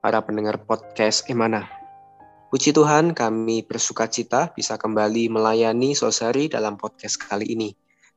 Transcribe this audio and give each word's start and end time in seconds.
para 0.00 0.24
pendengar 0.24 0.56
podcast 0.64 1.28
Emana. 1.28 1.68
Puji 2.48 2.72
Tuhan, 2.72 3.12
kami 3.12 3.62
bersuka 3.62 4.08
cita 4.08 4.48
bisa 4.56 4.80
kembali 4.80 5.28
melayani 5.28 5.92
Sosari 5.92 6.48
dalam 6.48 6.80
podcast 6.80 7.20
kali 7.20 7.46
ini. 7.52 7.70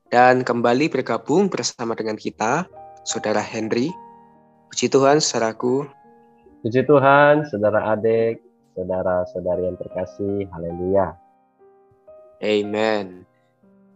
Dan 0.07 0.47
kembali 0.47 0.89
bergabung 0.89 1.51
bersama 1.51 1.93
dengan 1.93 2.15
kita, 2.15 2.65
Saudara 3.03 3.43
Henry. 3.43 3.91
Puji 4.71 4.89
Tuhan, 4.89 5.19
saudaraku. 5.19 5.85
Puji 6.63 6.87
Tuhan, 6.87 7.45
saudara 7.51 7.93
adik, 7.93 8.39
saudara-saudari 8.73 9.67
yang 9.67 9.77
terkasih. 9.77 10.47
Haleluya. 10.55 11.19
Amen. 12.39 13.27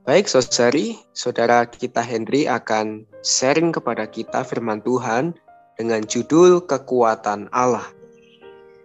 Baik, 0.03 0.27
Sosari, 0.27 0.99
saudara 1.15 1.63
kita 1.65 2.03
Henry 2.03 2.51
akan 2.51 3.07
sharing 3.23 3.71
kepada 3.71 4.05
kita 4.07 4.43
firman 4.43 4.83
Tuhan 4.83 5.35
dengan 5.77 6.01
judul 6.03 6.65
Kekuatan 6.65 7.53
Allah. 7.53 7.85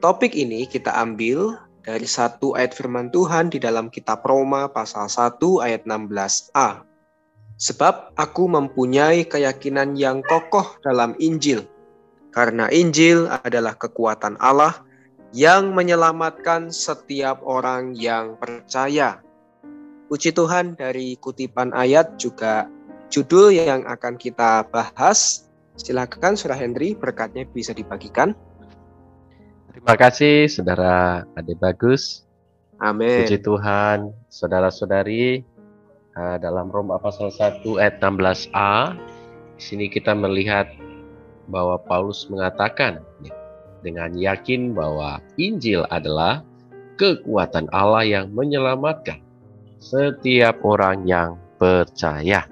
Topik 0.05 0.37
ini 0.37 0.69
kita 0.69 0.93
ambil 0.93 1.57
dari 1.83 2.07
satu 2.07 2.55
ayat 2.55 2.77
firman 2.77 3.09
Tuhan 3.11 3.51
di 3.51 3.59
dalam 3.59 3.89
kitab 3.89 4.23
Roma 4.23 4.69
pasal 4.71 5.09
1 5.09 5.41
ayat 5.65 5.83
16a. 5.89 6.85
Sebab 7.57 8.15
aku 8.19 8.45
mempunyai 8.47 9.25
keyakinan 9.25 9.97
yang 9.97 10.21
kokoh 10.27 10.79
dalam 10.83 11.15
Injil, 11.23 11.65
karena 12.35 12.67
Injil 12.69 13.31
adalah 13.43 13.79
kekuatan 13.79 14.35
Allah 14.43 14.83
yang 15.33 15.73
menyelamatkan 15.73 16.75
setiap 16.75 17.41
orang 17.47 17.95
yang 17.97 18.37
percaya. 18.37 19.23
Puji 20.11 20.35
Tuhan 20.35 20.77
dari 20.77 21.17
kutipan 21.17 21.73
ayat 21.73 22.21
juga 22.21 22.69
judul 23.09 23.55
yang 23.55 23.87
akan 23.89 24.21
kita 24.21 24.67
bahas 24.69 25.49
Silakan 25.83 26.39
Saudara 26.39 26.63
Henry, 26.63 26.95
berkatnya 26.95 27.43
bisa 27.43 27.75
dibagikan. 27.75 28.39
Terima 29.75 29.99
kasih 29.99 30.47
Saudara 30.47 31.27
Ade 31.35 31.59
Bagus. 31.59 32.23
Amin. 32.79 33.27
Puji 33.27 33.43
Tuhan, 33.43 34.15
saudara-saudari 34.31 35.43
eh, 36.15 36.37
dalam 36.39 36.71
Roma 36.71 37.03
pasal 37.03 37.35
1 37.35 37.67
ayat 37.83 37.99
16a 37.99 38.95
di 39.59 39.63
sini 39.63 39.87
kita 39.91 40.15
melihat 40.15 40.71
bahwa 41.51 41.79
Paulus 41.83 42.31
mengatakan 42.31 43.03
dengan 43.83 44.15
yakin 44.15 44.75
bahwa 44.75 45.19
Injil 45.35 45.83
adalah 45.91 46.47
kekuatan 46.95 47.67
Allah 47.75 48.07
yang 48.07 48.27
menyelamatkan 48.31 49.19
setiap 49.83 50.63
orang 50.63 51.03
yang 51.11 51.35
percaya. 51.59 52.52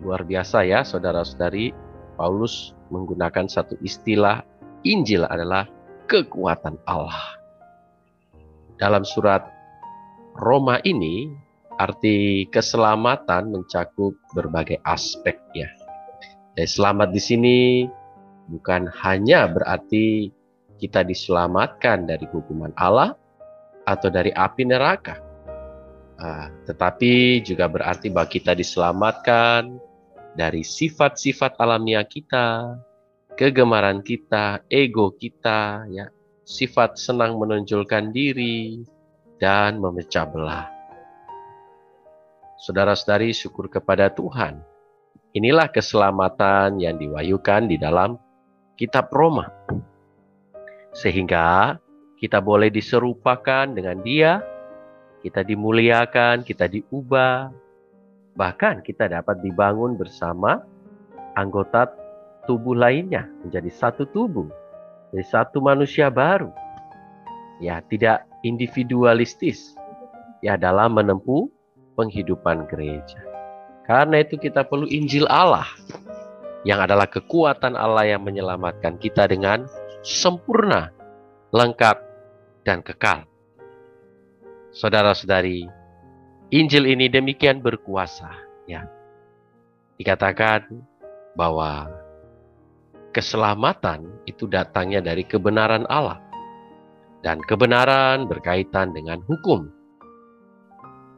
Luar 0.00 0.28
biasa 0.28 0.64
ya 0.68 0.84
saudara-saudari, 0.84 1.72
Paulus 2.20 2.76
menggunakan 2.92 3.48
satu 3.48 3.76
istilah 3.80 4.44
Injil 4.84 5.24
adalah 5.24 5.68
kekuatan 6.06 6.76
Allah. 6.84 7.36
Dalam 8.76 9.02
surat 9.08 9.42
Roma 10.36 10.78
ini, 10.84 11.32
arti 11.80 12.44
keselamatan 12.52 13.52
mencakup 13.52 14.12
berbagai 14.36 14.80
aspek 14.84 15.40
ya. 15.56 15.68
Dan 16.56 16.68
selamat 16.68 17.08
di 17.12 17.20
sini 17.20 17.58
bukan 18.48 18.88
hanya 19.04 19.48
berarti 19.48 20.28
kita 20.76 21.04
diselamatkan 21.04 22.04
dari 22.04 22.28
hukuman 22.28 22.72
Allah 22.76 23.16
atau 23.88 24.08
dari 24.12 24.32
api 24.32 24.62
neraka. 24.68 25.20
Uh, 26.16 26.48
tetapi 26.64 27.44
juga 27.44 27.68
berarti 27.68 28.08
bahwa 28.08 28.28
kita 28.32 28.56
diselamatkan 28.56 29.76
dari 30.36 30.60
sifat-sifat 30.60 31.56
alamiah 31.56 32.04
kita, 32.04 32.76
kegemaran 33.40 34.04
kita, 34.04 34.60
ego 34.68 35.16
kita, 35.16 35.88
ya, 35.88 36.12
sifat 36.44 37.00
senang 37.00 37.40
menonjolkan 37.40 38.12
diri 38.12 38.84
dan 39.40 39.80
memecah 39.80 40.28
belah. 40.28 40.68
Saudara-saudari, 42.60 43.32
syukur 43.32 43.68
kepada 43.72 44.12
Tuhan. 44.12 44.60
Inilah 45.36 45.68
keselamatan 45.68 46.80
yang 46.80 46.96
diwayukan 46.96 47.68
di 47.68 47.76
dalam 47.76 48.16
kitab 48.80 49.12
Roma. 49.12 49.52
Sehingga 50.96 51.76
kita 52.16 52.40
boleh 52.40 52.72
diserupakan 52.72 53.68
dengan 53.68 54.00
Dia, 54.00 54.40
kita 55.20 55.44
dimuliakan, 55.44 56.40
kita 56.40 56.64
diubah, 56.64 57.52
Bahkan 58.36 58.84
kita 58.84 59.08
dapat 59.08 59.40
dibangun 59.40 59.96
bersama 59.96 60.60
anggota 61.36 61.88
tubuh 62.44 62.76
lainnya 62.76 63.24
menjadi 63.42 63.72
satu 63.72 64.04
tubuh, 64.12 64.46
jadi 65.10 65.24
satu 65.24 65.64
manusia 65.64 66.12
baru. 66.12 66.52
Ya, 67.56 67.80
tidak 67.88 68.28
individualistis 68.44 69.72
ya 70.44 70.60
dalam 70.60 71.00
menempuh 71.00 71.48
penghidupan 71.96 72.68
gereja. 72.68 73.24
Karena 73.88 74.20
itu 74.20 74.36
kita 74.36 74.68
perlu 74.68 74.84
Injil 74.92 75.24
Allah 75.32 75.64
yang 76.68 76.82
adalah 76.82 77.08
kekuatan 77.08 77.78
Allah 77.78 78.04
yang 78.04 78.26
menyelamatkan 78.26 79.00
kita 79.00 79.24
dengan 79.30 79.64
sempurna, 80.04 80.92
lengkap, 81.54 81.96
dan 82.66 82.82
kekal. 82.82 83.24
Saudara-saudari, 84.74 85.70
Injil 86.54 86.86
ini 86.86 87.10
demikian 87.10 87.58
berkuasa, 87.58 88.30
ya. 88.70 88.86
Dikatakan 89.98 90.70
bahwa 91.34 91.90
keselamatan 93.10 94.06
itu 94.30 94.46
datangnya 94.46 95.02
dari 95.02 95.26
kebenaran 95.26 95.82
Allah. 95.90 96.22
Dan 97.26 97.42
kebenaran 97.42 98.30
berkaitan 98.30 98.94
dengan 98.94 99.18
hukum. 99.26 99.66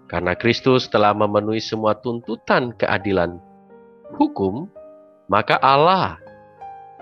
Karena 0.09 0.33
Kristus 0.33 0.89
telah 0.89 1.13
memenuhi 1.13 1.61
semua 1.61 1.93
tuntutan 1.93 2.73
keadilan 2.73 3.37
hukum, 4.17 4.65
maka 5.29 5.61
Allah 5.61 6.17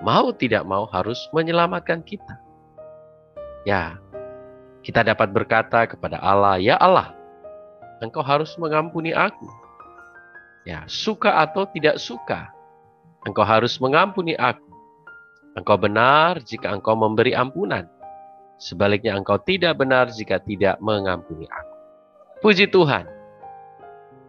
mau 0.03 0.35
tidak 0.35 0.67
mau 0.67 0.91
harus 0.91 1.31
menyelamatkan 1.31 2.03
kita. 2.03 2.43
Ya, 3.63 4.03
kita 4.83 5.07
dapat 5.07 5.31
berkata 5.31 5.87
kepada 5.87 6.19
Allah, 6.19 6.59
"Ya 6.59 6.75
Allah, 6.83 7.16
engkau 8.01 8.23
harus 8.25 8.53
mengampuni 8.61 9.13
aku. 9.17 9.49
Ya, 10.67 10.83
suka 10.91 11.47
atau 11.47 11.63
tidak 11.71 12.03
suka, 12.03 12.51
engkau 13.23 13.47
harus 13.47 13.79
mengampuni 13.79 14.35
aku. 14.35 14.67
Engkau 15.57 15.79
benar 15.81 16.43
jika 16.45 16.75
engkau 16.75 16.99
memberi 16.99 17.33
ampunan. 17.33 17.89
Sebaliknya 18.61 19.17
engkau 19.17 19.41
tidak 19.41 19.79
benar 19.81 20.13
jika 20.13 20.37
tidak 20.43 20.77
mengampuni 20.85 21.49
aku. 21.49 21.75
Puji 22.45 22.69
Tuhan. 22.69 23.09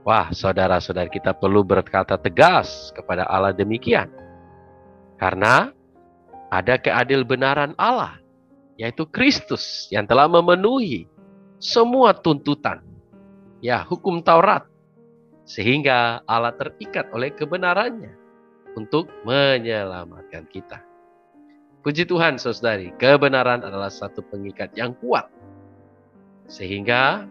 Wah, 0.07 0.31
saudara-saudara 0.31 1.11
kita 1.11 1.35
perlu 1.35 1.67
berkata 1.67 2.15
tegas 2.15 2.95
kepada 2.95 3.27
Allah 3.27 3.51
demikian. 3.51 4.07
Karena 5.19 5.67
ada 6.47 6.79
keadil 6.79 7.27
benaran 7.27 7.75
Allah, 7.75 8.15
yaitu 8.79 9.03
Kristus 9.03 9.91
yang 9.91 10.07
telah 10.07 10.31
memenuhi 10.31 11.11
semua 11.59 12.15
tuntutan 12.15 12.79
ya 13.61 13.83
hukum 13.85 14.21
Taurat. 14.21 14.65
Sehingga 15.47 16.19
Allah 16.27 16.51
terikat 16.59 17.07
oleh 17.15 17.31
kebenarannya 17.31 18.11
untuk 18.75 19.07
menyelamatkan 19.23 20.43
kita. 20.51 20.83
Puji 21.87 22.03
Tuhan 22.03 22.35
saudari, 22.35 22.91
kebenaran 22.99 23.63
adalah 23.63 23.87
satu 23.87 24.19
pengikat 24.27 24.75
yang 24.75 24.91
kuat. 24.99 25.31
Sehingga 26.51 27.23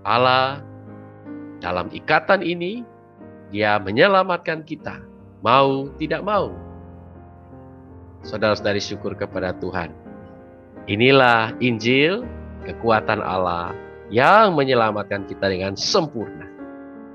Allah 0.00 0.64
dalam 1.60 1.92
ikatan 1.92 2.40
ini, 2.40 2.80
dia 3.52 3.76
menyelamatkan 3.76 4.64
kita. 4.64 5.04
Mau 5.44 5.92
tidak 6.00 6.24
mau. 6.24 6.56
Saudara-saudari 8.24 8.80
syukur 8.80 9.12
kepada 9.12 9.52
Tuhan. 9.60 9.92
Inilah 10.88 11.52
Injil, 11.60 12.24
kekuatan 12.64 13.20
Allah 13.20 13.76
yang 14.10 14.58
menyelamatkan 14.58 15.24
kita 15.30 15.46
dengan 15.46 15.78
sempurna. 15.78 16.50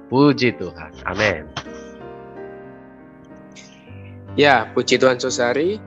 Puji 0.08 0.56
Tuhan. 0.56 0.92
Amin. 1.04 1.44
Ya, 4.36 4.68
puji 4.72 5.00
Tuhan 5.00 5.20
Sosari. 5.20 5.80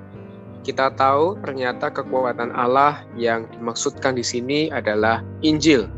kita 0.66 0.92
tahu 1.00 1.40
ternyata 1.40 1.88
kekuatan 1.88 2.52
Allah 2.52 3.00
yang 3.16 3.48
dimaksudkan 3.56 4.12
di 4.12 4.20
sini 4.20 4.68
adalah 4.68 5.24
Injil. 5.40 5.88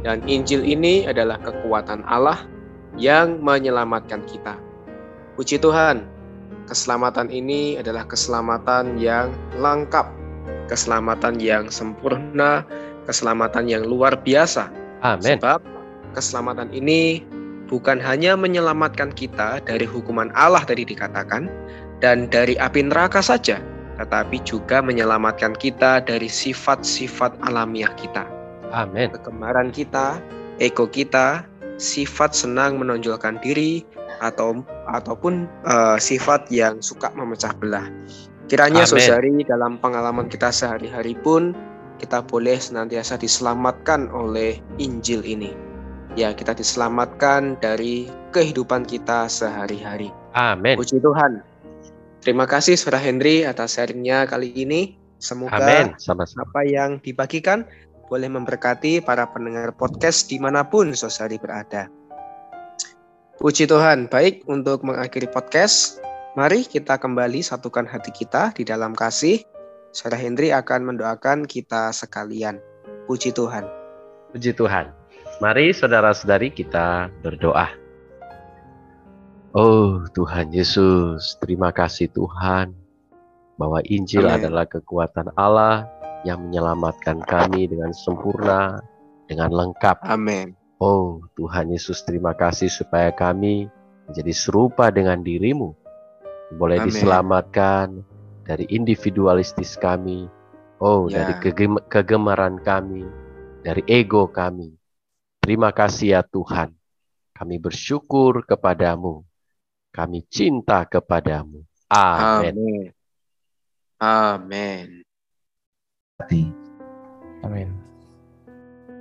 Dan 0.00 0.24
Injil 0.24 0.64
ini 0.64 1.04
adalah 1.04 1.36
kekuatan 1.44 2.08
Allah 2.08 2.40
yang 2.96 3.36
menyelamatkan 3.44 4.24
kita. 4.24 4.56
Puji 5.36 5.60
Tuhan, 5.60 6.08
keselamatan 6.64 7.28
ini 7.28 7.76
adalah 7.76 8.08
keselamatan 8.08 8.96
yang 8.96 9.28
lengkap, 9.60 10.08
keselamatan 10.72 11.36
yang 11.36 11.68
sempurna, 11.68 12.64
keselamatan 13.08 13.66
yang 13.66 13.88
luar 13.88 14.20
biasa. 14.20 14.68
Amin. 15.00 15.40
Sebab 15.40 15.64
keselamatan 16.12 16.68
ini 16.76 17.24
bukan 17.66 17.96
hanya 17.98 18.36
menyelamatkan 18.36 19.10
kita 19.16 19.64
dari 19.64 19.88
hukuman 19.88 20.28
Allah 20.36 20.62
tadi 20.68 20.84
dikatakan 20.84 21.48
dan 22.04 22.28
dari 22.28 22.54
api 22.60 22.84
neraka 22.86 23.24
saja, 23.24 23.58
tetapi 23.96 24.44
juga 24.44 24.84
menyelamatkan 24.84 25.56
kita 25.56 26.04
dari 26.04 26.28
sifat-sifat 26.28 27.34
alamiah 27.48 27.90
kita. 27.96 28.28
Amin. 28.70 29.08
Kegemaran 29.16 29.72
kita, 29.72 30.20
ego 30.60 30.84
kita, 30.86 31.42
sifat 31.80 32.36
senang 32.36 32.76
menonjolkan 32.76 33.40
diri 33.40 33.82
atau 34.18 34.60
ataupun 34.90 35.46
uh, 35.64 35.96
sifat 35.96 36.50
yang 36.50 36.82
suka 36.82 37.10
memecah 37.14 37.54
belah. 37.56 37.86
Kiranya 38.50 38.84
Amin. 38.84 38.90
saudari 38.90 39.34
dalam 39.44 39.78
pengalaman 39.78 40.26
kita 40.26 40.50
sehari-hari 40.50 41.14
pun 41.20 41.52
kita 41.98 42.22
boleh 42.24 42.56
senantiasa 42.56 43.18
diselamatkan 43.18 44.08
oleh 44.14 44.62
Injil 44.78 45.26
ini. 45.26 45.52
Ya, 46.14 46.32
kita 46.34 46.54
diselamatkan 46.54 47.58
dari 47.60 48.10
kehidupan 48.32 48.86
kita 48.86 49.30
sehari-hari. 49.30 50.10
Amin. 50.34 50.78
Puji 50.78 50.98
Tuhan. 51.02 51.42
Terima 52.18 52.50
kasih 52.50 52.74
Saudara 52.74 52.98
Henry 52.98 53.46
atas 53.46 53.78
sharingnya 53.78 54.26
kali 54.26 54.50
ini. 54.54 54.98
Semoga 55.18 55.58
Amin. 55.58 55.94
Sama-sama. 55.98 56.46
apa 56.46 56.62
yang 56.66 57.02
dibagikan 57.02 57.66
boleh 58.08 58.30
memberkati 58.30 59.04
para 59.04 59.28
pendengar 59.28 59.74
podcast 59.76 60.26
di 60.30 60.40
mana 60.40 60.64
pun 60.64 60.94
saudari 60.96 61.36
berada. 61.36 61.90
Puji 63.38 63.70
Tuhan, 63.70 64.10
baik 64.10 64.42
untuk 64.50 64.82
mengakhiri 64.82 65.30
podcast, 65.30 66.02
mari 66.34 66.66
kita 66.66 66.98
kembali 66.98 67.38
satukan 67.38 67.86
hati 67.86 68.10
kita 68.10 68.50
di 68.50 68.66
dalam 68.66 68.98
kasih. 68.98 69.46
Saudara 69.88 70.20
Henry 70.20 70.52
akan 70.52 70.94
mendoakan 70.94 71.48
kita 71.48 71.88
sekalian. 71.96 72.60
Puji 73.08 73.32
Tuhan. 73.32 73.64
Puji 74.36 74.52
Tuhan. 74.52 74.92
Mari 75.40 75.72
saudara-saudari 75.72 76.52
kita 76.52 77.08
berdoa. 77.24 77.72
Oh 79.56 80.04
Tuhan 80.12 80.52
Yesus, 80.52 81.40
terima 81.40 81.72
kasih 81.72 82.12
Tuhan 82.12 82.76
bahwa 83.56 83.80
Injil 83.88 84.28
Amin. 84.28 84.44
adalah 84.44 84.68
kekuatan 84.68 85.32
Allah 85.40 85.88
yang 86.28 86.44
menyelamatkan 86.44 87.24
kami 87.24 87.64
dengan 87.64 87.96
sempurna, 87.96 88.84
dengan 89.24 89.48
lengkap. 89.48 90.04
Amin. 90.04 90.52
Oh 90.84 91.24
Tuhan 91.40 91.72
Yesus, 91.72 92.04
terima 92.04 92.36
kasih 92.36 92.68
supaya 92.68 93.08
kami 93.08 93.72
menjadi 94.04 94.36
serupa 94.36 94.92
dengan 94.92 95.24
dirimu. 95.24 95.72
Boleh 96.60 96.84
Amin. 96.84 96.92
diselamatkan 96.92 98.04
dari 98.48 98.64
individualistis 98.72 99.76
kami. 99.76 100.24
Oh, 100.80 101.04
Ya. 101.12 101.28
dari 101.28 101.34
kegem- 101.44 101.84
kegemaran 101.92 102.56
kami, 102.64 103.04
dari 103.60 103.84
ego 103.84 104.24
kami. 104.32 104.72
Terima 105.44 105.68
kasih 105.68 106.16
ya 106.16 106.22
Tuhan. 106.24 106.72
Kami 107.36 107.60
bersyukur 107.60 108.48
kepadamu. 108.48 109.20
Kami 109.92 110.24
cinta 110.32 110.88
kepadamu. 110.88 111.60
Amin. 111.92 112.88
Amin. 114.00 115.02
Amin. 116.18 116.50
Amin. 117.44 117.68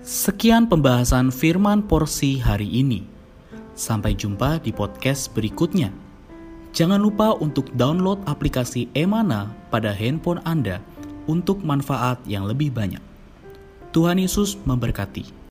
Sekian 0.01 0.69
pembahasan 0.71 1.33
firman 1.33 1.83
porsi 1.83 2.39
hari 2.39 2.67
ini. 2.67 3.03
Sampai 3.77 4.17
jumpa 4.17 4.57
di 4.63 4.73
podcast 4.73 5.29
berikutnya. 5.35 6.06
Jangan 6.73 6.99
lupa 6.99 7.37
untuk 7.37 7.69
download 7.77 8.23
aplikasi 8.25 8.89
Emana 8.97 9.53
pada 9.69 9.93
handphone 9.93 10.41
Anda 10.43 10.83
untuk 11.27 11.61
manfaat 11.61 12.23
yang 12.25 12.47
lebih 12.47 12.73
banyak. 12.73 13.03
Tuhan 13.91 14.19
Yesus 14.19 14.59
memberkati. 14.67 15.36